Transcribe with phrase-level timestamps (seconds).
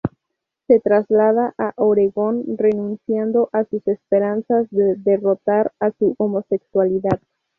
[0.65, 7.19] Se traslada a Oregón renunciando a sus esperanzas de derrotar a su homosexualidad.